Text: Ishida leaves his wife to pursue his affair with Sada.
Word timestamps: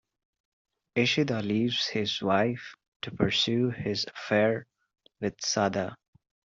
Ishida 0.95 1.43
leaves 1.43 1.85
his 1.89 2.23
wife 2.23 2.73
to 3.03 3.11
pursue 3.11 3.69
his 3.69 4.05
affair 4.07 4.65
with 5.19 5.39
Sada. 5.41 5.95